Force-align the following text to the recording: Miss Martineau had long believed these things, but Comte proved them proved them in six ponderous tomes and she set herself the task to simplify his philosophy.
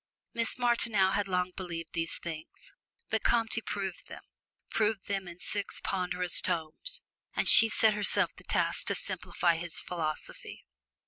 Miss 0.33 0.57
Martineau 0.57 1.11
had 1.11 1.27
long 1.27 1.51
believed 1.55 1.93
these 1.93 2.17
things, 2.17 2.73
but 3.11 3.21
Comte 3.21 3.59
proved 3.67 4.07
them 4.07 4.23
proved 4.71 5.05
them 5.05 5.27
in 5.27 5.39
six 5.39 5.79
ponderous 5.79 6.41
tomes 6.41 7.03
and 7.35 7.47
she 7.47 7.69
set 7.69 7.93
herself 7.93 8.33
the 8.35 8.43
task 8.43 8.87
to 8.87 8.95
simplify 8.95 9.57
his 9.57 9.77
philosophy. 9.77 10.65